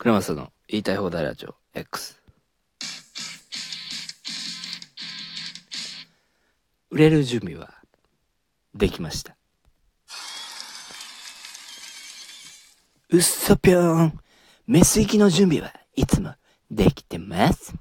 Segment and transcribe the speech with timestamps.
[0.00, 2.18] クラマスの言いたい放題ラジオ X。
[6.88, 7.74] 売れる準備は
[8.74, 9.36] できました。
[13.10, 14.18] うっそぴょーん。
[14.66, 16.34] メス行きの準備はいつも
[16.70, 17.74] できてます。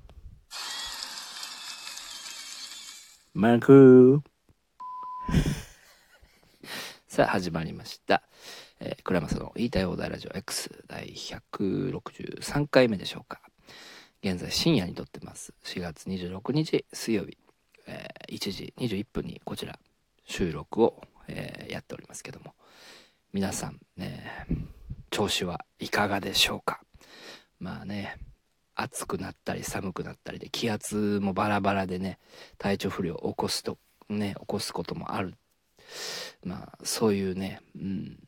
[3.34, 4.22] マーク
[7.08, 8.24] さあ始まりました。
[8.82, 13.42] えー、クラマスの言いたい放題ラジオ X 第163回目でしょうか。
[14.24, 15.54] 現在深夜に撮ってます。
[15.66, 17.38] 4月26日水曜日、
[17.88, 19.80] えー1時21分にこちら
[20.24, 22.54] 収録を、えーやっておりますけども、
[23.34, 24.46] 皆さんね、
[25.10, 26.82] 調子はいかがでしょうか？
[27.60, 28.18] まあね、
[28.76, 32.18] 暑くなったり寒くなったりで気圧もバラバラでね、
[32.58, 35.36] 体調不良を起こすと、ね、起こすこともある。
[36.46, 38.20] まあそういうね、うん、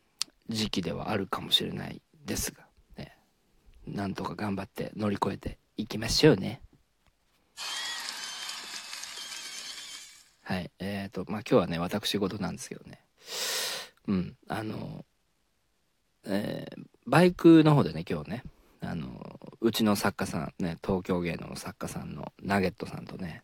[0.49, 2.65] 時期ではあるかもしれないですが、
[2.97, 3.17] ね、
[3.85, 6.61] なんとか頑張って乗り越えていきましょうね。
[10.43, 10.71] はい。
[10.79, 12.99] えっ、と、まあ今日はね、私事なんですけどね。
[14.07, 15.05] うん、あの、
[16.25, 18.43] えーバイクの方でね、今日ね、
[18.79, 23.41] あの、うちの作家さん、ね、東京芸能の作家さんのナゲットさんとね、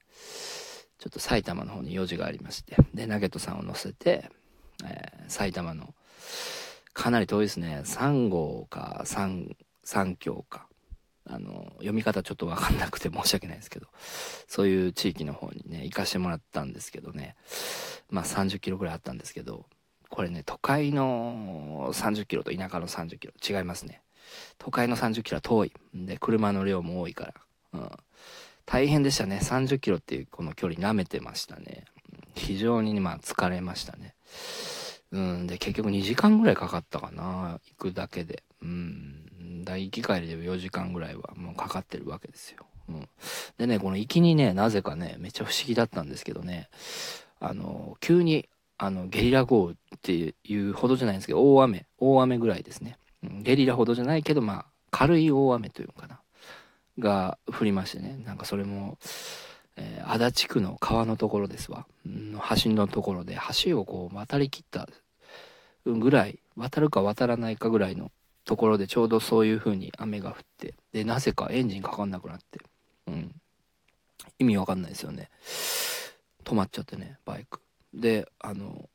[1.00, 4.30] ちょっと埼玉の方に用事がありまして、で、ナゲットさんを乗せて、
[4.86, 5.94] えー埼玉の、
[6.98, 10.68] かなり遠いですね、3号か3、3京か、
[11.30, 13.86] あの、読み方ちょっとわかんなくて 申し訳ないですけど、
[14.48, 17.36] そういう地域の方にね、行かしてもらったんですけどね、
[18.10, 19.68] まあ30キロぐらいあったんですけど、
[20.10, 24.02] これね、都会の30キロと田舎の30キロ違いますね。
[24.58, 25.74] 都会の30キロは遠い。
[25.94, 27.34] で、車の量も多いから。
[27.74, 27.92] うん。
[28.66, 29.40] 大変でしたね。
[29.40, 31.86] 30キロっていうこの距離舐めてましたね。
[32.34, 34.16] 非常にまあ疲れましたね。
[35.12, 35.48] うん。
[35.48, 37.60] で、結局2時間ぐらいかかったかな。
[37.78, 38.44] 行くだけで。
[38.62, 39.64] うん。
[39.64, 42.66] だ行き帰りで4時間ぐらいはもうかかってるわけですよ。
[42.90, 43.10] うん。
[43.58, 46.70] でね、この行きにね、なぜかね、めっちゃ不思議だったんですけどね、
[47.40, 48.48] あの、急に
[48.80, 52.98] あの、ゲリラ豪雨っていうほどじゃないんですけど、大雨、大雨ぐらいですね。
[53.24, 56.22] うんゲリラほどじゃないけど、まあ、軽い大雨というのかな。
[57.00, 58.20] が降りましてね。
[58.26, 58.98] なんかそれも、
[59.78, 61.86] えー足立区の川のところですわ。
[62.06, 64.88] うん橋のところで、橋をこう渡りきった
[65.86, 68.12] ぐらい、渡るか渡らないかぐらいの
[68.46, 72.60] ところでちょうどそういう風に雨が降って、で、なぜかエンジンかかんなくなって、
[73.08, 73.36] うん。
[74.40, 75.30] 意味わかんないですよね。
[76.44, 77.60] 止まっちゃってね、バイク。
[77.94, 78.90] で、あの、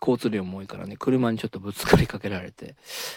[0.00, 2.76] 交通量も多いからね、車にちょっとぶつかりかけられて、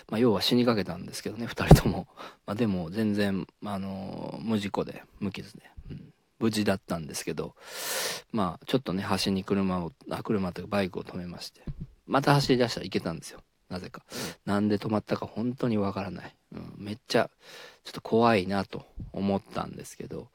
[0.09, 2.07] まあ、要は死にかけたんですけどね、二人とも。
[2.45, 7.55] まあ、でも、全然、あの、無事故で、無傷で、うん、無事だったんですけど、
[8.31, 11.61] まあ、ちょっとね、端に車を、あ、車というかバイクを止めまして、
[12.05, 13.41] また走り出したらいけたんですよ。
[13.69, 14.03] なぜか。
[14.45, 16.35] なんで止まったか本当にわからない。
[16.53, 17.29] うん、めっちゃ、
[17.83, 20.29] ちょっと怖いなと思ったんですけど、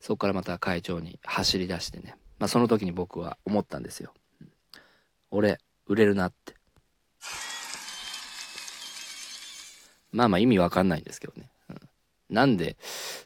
[0.00, 4.12] そこからまた会長に走り出してね、まあ、その時に僕は思ったんですよ。
[5.30, 6.54] 俺、売れるなって。
[10.12, 11.50] まあまあ意味わかんないんですけどね。
[11.70, 11.80] うん
[12.28, 12.76] なんで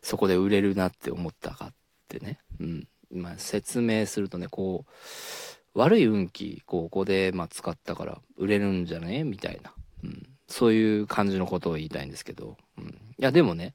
[0.02, 1.72] そこで売れるなって思ったかっ
[2.16, 2.38] ってね。
[2.58, 2.88] うん。
[3.12, 9.22] まあ説明するとね、こう、悪い運気、ここでま使ったから売れるんじゃね？
[9.22, 9.72] みたいな。
[10.02, 10.26] うん。
[10.48, 12.56] そういう感じのことを言いたいんですけど。
[12.76, 12.86] うん。
[12.86, 13.74] いやでもね、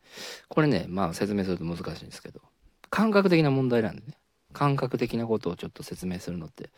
[0.49, 2.41] これね、まあ説明すると難しいんですけど、
[2.89, 4.17] 感覚的な問題なんでね。
[4.51, 6.69] 感覚的なことをちょっと説明するのって、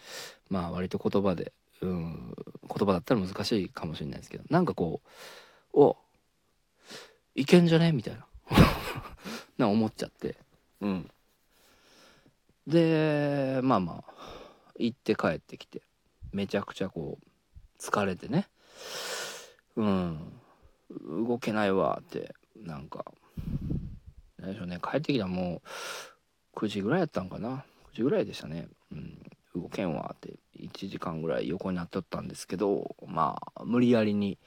[0.50, 5.02] まあ割と言葉で、うん、言葉だったら難しいかもしれないですけど、なんかこ
[5.74, 5.98] う、お、
[7.36, 7.92] いけんじゃね？
[7.92, 8.26] みたいな。
[9.60, 10.38] な思っちゃって。
[10.82, 11.10] うん。
[12.68, 14.14] で、まあまあ、
[14.78, 15.82] 行って帰ってきて、
[16.32, 18.48] めちゃくちゃこう、疲れてね、
[19.76, 20.20] うん、
[21.26, 23.06] 動けないわって、なんか、
[24.38, 25.62] 何でしょうね、帰ってきたらも
[26.56, 27.64] う、9時ぐらいやったんかな。
[27.94, 29.18] 9時ぐらいでしたね、うん、
[29.56, 34.38] 動けんわって1時間ぐらい横になっとったんですけどまあ無理やりに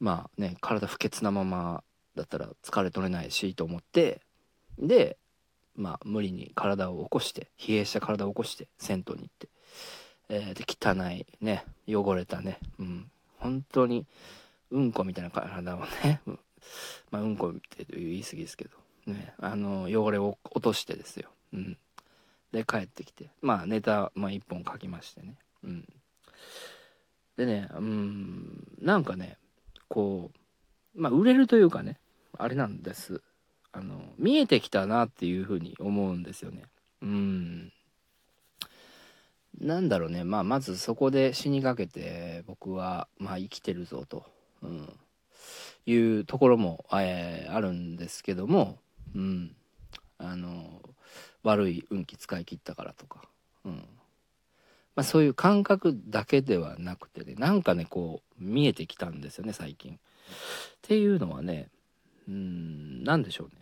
[0.00, 1.82] まあね体不潔なまま
[2.14, 4.20] だったら疲れ取れないしと思って
[4.78, 5.16] で
[5.78, 9.48] まあ無理に体を起こして冷えした体を起こして銭湯に行って、
[10.28, 13.10] えーで汚いね汚れたねうん。
[13.38, 14.06] 本当に
[14.70, 16.20] うんこみたいな体をね、
[17.10, 18.76] まあうんこって言い過ぎですけど
[19.06, 21.78] ね、あの汚れを落としてですよ、うん、
[22.52, 25.88] で帰ってきてまあネタ、まあ、1本書きましてね、うん、
[27.38, 29.38] でねうんなんかね
[29.88, 30.30] こ
[30.94, 31.98] うまあ売れるというかね
[32.36, 33.22] あれなんです。
[33.72, 36.64] あの見えてきたなっていうふうに思うんですよね。
[37.02, 37.72] うん。
[39.60, 40.24] なんだろうね。
[40.24, 44.24] まあまずそこで死にかけて僕はまあ生きてるぞと、
[44.62, 44.98] うん、
[45.86, 48.78] いうところも、えー、あるんですけども、
[49.14, 49.54] うん、
[50.18, 50.82] あの
[51.42, 53.22] 悪い運気使い切ったからとか、
[53.64, 53.84] うん。
[54.94, 57.34] まあ、そういう感覚だけではなくてね。
[57.34, 59.94] なんかねこう見えてきたんですよね最近。
[59.94, 59.96] っ
[60.82, 61.68] ていうのはね。
[62.28, 63.04] うん。
[63.04, 63.57] 何でしょうね。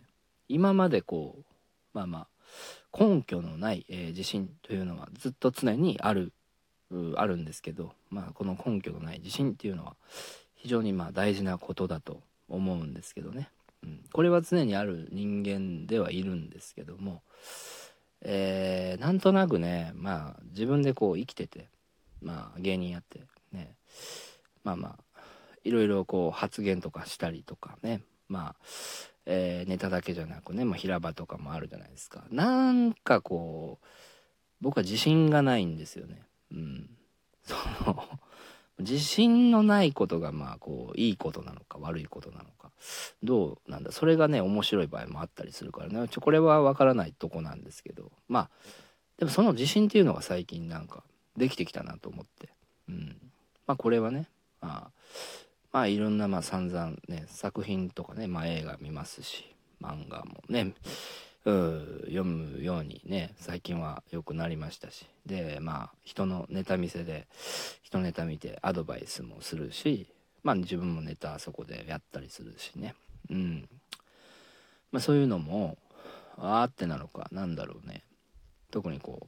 [0.49, 1.43] 今までこう
[1.93, 2.27] まあまあ
[2.97, 6.33] 根拠のない、えー、自信というのはずっと常にある
[7.15, 9.95] あるんですけど、まあ、この根拠のない自信っていうのは
[10.55, 13.49] 非常にまあ大事なことだと思うんですけどね、
[13.83, 17.23] うん、これは常にある人間ではいるんですけども、
[18.21, 21.67] えー、なんとなくねまあ自分でこう生きてて
[22.21, 23.19] まあ芸人やって
[23.51, 23.75] ね
[24.63, 25.21] まあまあ
[25.65, 28.65] いろいろこう発言とかしたりとかねまあ、
[29.29, 32.23] えー、ネタだけじゃなくね、まあ、平場とかもあるじゃないですか。
[32.31, 33.85] なんかこう
[34.61, 36.23] 僕は自信がないんですよね。
[36.51, 36.89] うん。
[37.43, 38.07] その
[38.79, 42.71] 自信のないことがまあこういいことなのか悪いことなのか。
[43.21, 43.91] どうなんだ。
[43.91, 46.07] それがね面白い場合もあったりするからね。
[46.07, 48.13] ちょこれは分からないとこなんですけど。
[48.29, 48.49] まあ
[49.17, 51.03] でもその自信っていうのが最近なんか
[51.35, 52.49] できてきたなと思って。
[52.87, 53.31] うん。
[53.65, 54.29] まあこれはね
[54.61, 54.91] まあ
[55.71, 59.45] まあいろんなまあ散々ね作品とかね、まあ、映画見ますし
[59.81, 60.73] 漫画もね
[61.45, 67.27] 読むようにね最近は良くなりましたしでまあ人のネタ見せで
[67.81, 70.07] 人ネタ見てアドバイスもするし
[70.43, 72.95] まあ自分もネタあそこでやったりするしね。
[73.29, 73.67] うん。
[74.93, 75.77] まあそういうのも
[76.37, 78.03] あーってなのかなんだろうね。
[78.71, 79.27] 特にこう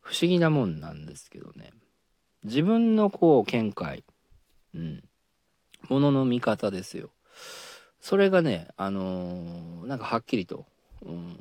[0.00, 1.70] 不思議なもんなんですけどね。
[2.44, 4.04] 自分のこう見解
[4.74, 5.04] うん。
[5.88, 7.10] ものの見方ですよ。
[8.00, 10.66] それがね、あのー、なんかはっきりと、
[11.02, 11.38] うん、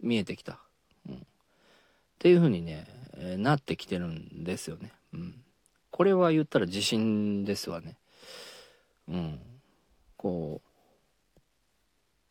[0.00, 0.60] 見えてきた。
[1.08, 1.14] うん。
[1.14, 1.18] っ
[2.18, 2.86] ていう風にね、
[3.16, 4.92] えー、なってきてるんですよね。
[5.12, 5.42] うん。
[5.90, 7.96] これは言ったら自信ですわね。
[9.08, 9.40] うん。
[10.16, 10.70] こう、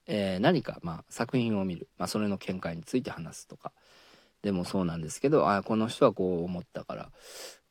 [0.07, 1.87] えー、何か、まあ、作品を見る。
[1.97, 3.71] まあ、それの見解について話すとか。
[4.41, 7.11] でもそうなんですけど、ああこの人はこう思ったから、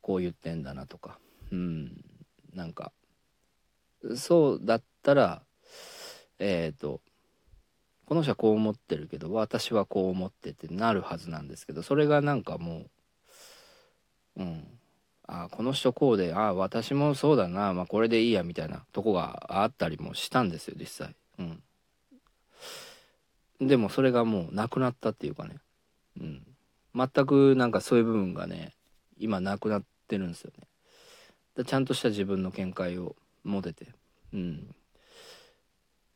[0.01, 1.19] こう言ってんだなとか。
[1.51, 2.05] うん。
[2.53, 2.91] なんか
[4.15, 5.41] そうだったら
[6.39, 7.01] えっ、ー、と
[8.05, 12.85] この人はこう思ってるけど私はこう思ってってなるはずなんですけどそれがなんかも
[14.37, 14.63] ううん
[15.31, 21.15] あこの人こうでああ私もそうだな、まあ、これでいいやみたいなとこがあったりもしたんですよ実際。
[21.37, 21.61] うん。
[23.67, 25.57] でもそれがもうなくなったっていうかね。
[26.19, 26.41] うん。
[26.95, 28.73] 全くなんかそういう部分がね
[29.19, 30.65] 今なくなってるんですよね。
[31.65, 33.93] ちゃんとした自分の見解を持てて、
[34.33, 34.75] うん、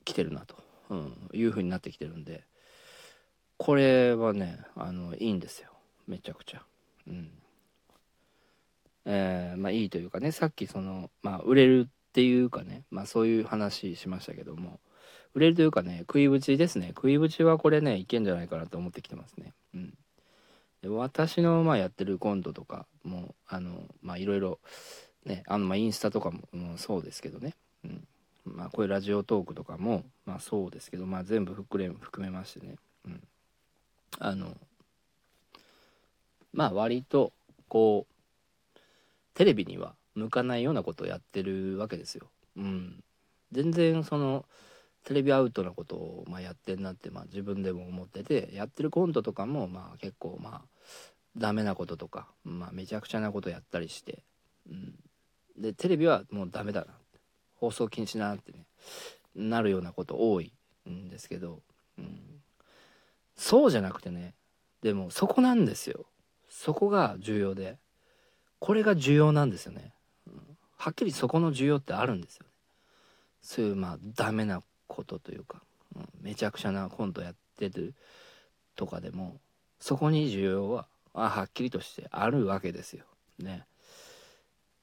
[0.06, 0.56] 来てるなと、
[0.89, 2.44] うん、いう風になってきてるんで。
[3.57, 5.69] これはねあのいいんですよ。
[6.06, 6.63] めちゃくちゃ。
[7.07, 7.31] うん。
[9.06, 14.80] えー、まあいいというかねさっきそのまあ売れるっていうかねまあそういう話しましたけども
[15.33, 16.89] 売れるというかね食いぶちですね。
[16.89, 19.53] 食いぶちはこれねいけんじゃないかなと思ってきてますね。
[19.74, 19.94] うん、
[20.81, 24.59] で私のまあやってるコントとかもあのまあいろいろ
[25.25, 27.55] ね、あのまインスタとかも、うん、そうですけどね、
[27.85, 28.07] うん。
[28.45, 32.75] まあ、こういうラジオトークとかも、まあ、そうですけど、まあ、全部含め含めましてね、
[33.05, 33.23] うん、
[34.19, 34.55] あの
[36.53, 37.31] まあ割と
[37.67, 38.79] こう
[39.33, 42.27] テレビには向かないようなことをやってるわけですよ。
[42.55, 43.03] うん、
[43.51, 44.45] 全然その
[45.05, 50.61] テレビアウトなことをまあやってんなって、まあ、自分でも思っててやってるコントとかもまあ結構まあ
[51.35, 54.23] ダメなこととか、まあ、めちゃくちゃなことやったりして、
[54.69, 54.94] うん、
[55.57, 56.88] でテレビはもうダメだな
[57.56, 58.66] 放送禁止なってね。
[59.36, 60.54] なるようなこと多い
[60.90, 61.62] んですけど、
[61.98, 62.19] うん、
[63.36, 64.36] そうじゃなくてね。
[64.81, 66.06] でもそこなんですよ。
[66.50, 67.78] そこが重要で。
[68.60, 69.94] これが重要なんですよね、
[70.26, 72.52] うん、はっきりそこの重要ってあるんですよね。
[73.42, 75.62] そういうまあダメなことというか、
[75.95, 77.94] うん、めちゃくちゃなコントやってる
[78.76, 79.40] とかでも
[79.80, 83.04] そこに需要ははっきりとしてあるわけですよ。
[83.40, 83.66] ね。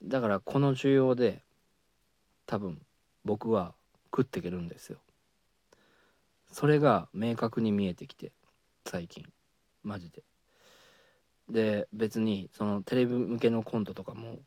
[0.02, 1.42] だからこの需要で
[2.46, 2.80] 多分
[3.24, 3.74] 僕は
[4.06, 4.98] 食っていけるんですよ。
[6.50, 8.32] それが明確に見えてきて
[8.84, 9.24] 最近。
[9.82, 10.22] マジで。
[11.48, 14.38] で別にそのテレビ向けのコントとかも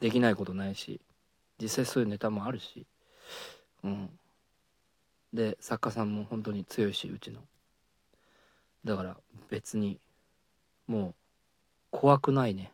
[0.00, 1.00] できないことないし
[1.60, 2.86] 実際そういうネタもあるし
[3.84, 4.10] うん。
[5.32, 7.40] で作家さんも本当に強いしうちの。
[8.84, 9.16] だから
[9.50, 9.98] 別に
[10.86, 11.14] もう
[11.90, 12.72] 怖くないね。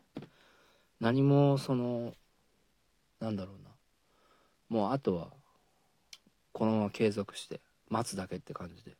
[0.99, 2.13] 何もその
[3.19, 3.69] なんだろうな。
[4.69, 5.29] もうあとは
[6.51, 8.95] このまま継続して待つだけって感じで。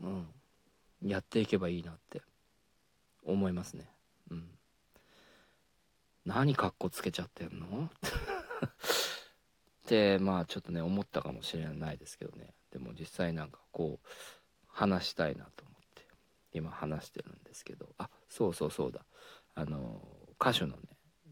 [0.00, 0.26] うん。
[1.02, 2.22] やっていけばいいなって。
[3.24, 3.88] 思いますね。
[4.30, 4.48] うん。
[6.24, 7.90] 何かっこつけちゃってんの？
[9.84, 12.54] ってまあちょっとね思ったかもしれないですけどね。
[12.70, 14.08] でも実際なんかこう
[14.66, 16.06] 話したいなと思って。
[16.52, 17.94] 今話してるんですけど。
[17.98, 19.04] あそうそうそうだ。
[19.54, 20.00] あの
[20.40, 20.76] 歌手のね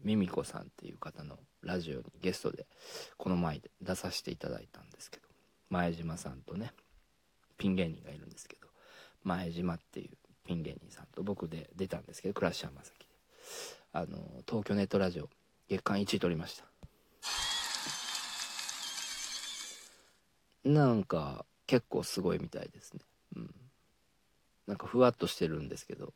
[0.03, 2.65] ミミコさんっていう方のラジオにゲストで
[3.17, 5.27] この前出させていただいたんですけど
[5.69, 6.73] 前島さんとね
[7.57, 8.67] ピン芸人がいるんですけど
[9.23, 13.13] 前島っていうピン芸人さんと僕で出たんですけどクラッシャーまさきで。
[13.95, 14.17] あの
[14.47, 15.29] 東京ネットラジオ
[15.69, 16.65] 月間1位取りました。
[20.65, 23.01] なんか結構すごいみたいですね。
[23.35, 23.55] うん。
[24.67, 26.13] なんかふわっとしてるんですけど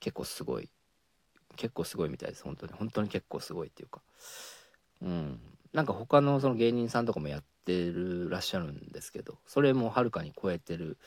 [0.00, 0.70] 結構すごい
[1.56, 2.72] 結構すごいみたいです本当に。
[2.72, 4.00] 本当に結構すごいっていうか。
[5.02, 5.40] うん。
[5.72, 10.98] なんか他のその芸人さんとかもやってるらっしゃるんですけどそれもはるかに超えてる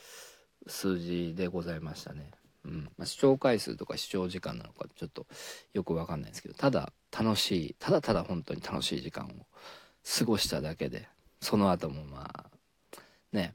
[0.66, 2.30] 数字でございましたね。
[2.64, 2.84] うん。
[2.96, 5.26] まあ、視聴回数とか視聴時間なのかちょっと
[5.72, 9.46] よく分かんないですけどただ楽しいただただ本当に楽しい時間を
[10.18, 11.08] 過ごしただけで
[11.40, 12.50] その後もまあ
[13.32, 13.54] ね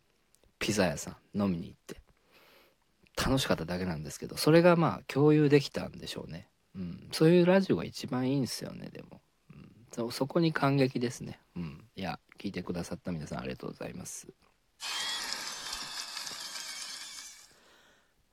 [0.59, 1.97] ピザ屋さん飲みに行って
[3.17, 11.39] 楽しかっただけなんですけどそれがまあ共有できたんでしょうね、うん、そういうラジオが一番いいんですよねでも、うん、そそこに感激ですね。
[11.55, 11.83] うん。
[11.95, 14.27] いや聞いてくださった皆さんありがとうございます。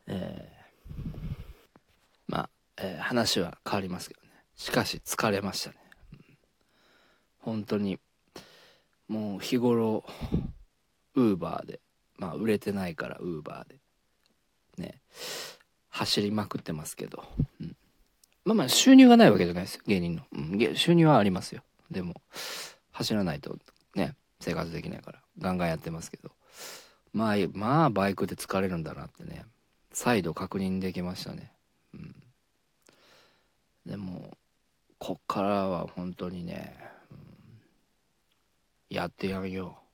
[0.07, 1.03] えー、
[2.29, 4.29] まあ、えー、話は変わりますけどね。
[4.57, 5.77] しかし疲れましたね、
[6.13, 6.19] うん、
[7.41, 7.99] 本当に
[9.09, 10.05] もう日頃
[11.15, 11.81] ウーバーで
[12.17, 13.81] まあ売れてないからウーバーで
[14.79, 15.01] ね。
[15.99, 17.25] 走りまくってますけど、
[17.61, 17.77] うん、
[18.49, 21.63] まあまあ収入がないわけじゃないですよ芸人の、うん、収入はありますよ。
[21.91, 22.15] でも
[22.93, 23.59] 走らないと
[23.95, 25.19] ね生活できないから。
[25.39, 26.31] ガンガンやってますけど。
[27.13, 29.45] まあまあバイクで疲れるんだなってね。
[29.93, 31.53] 再度確認できましたね。
[31.93, 32.15] うん。
[33.85, 34.31] でも
[34.99, 36.75] こっからは本当にね、
[37.11, 39.88] うん、やってやめよう。